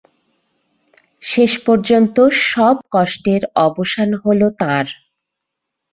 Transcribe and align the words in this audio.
শেষ 1.23 1.51
পর্যন্ত 1.65 2.15
সব 2.45 2.75
কষ্টের 2.93 3.41
অবসান 3.65 4.09
হলো 4.23 4.47
তাঁর। 4.59 4.85